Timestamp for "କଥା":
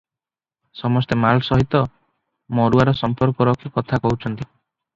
3.79-4.05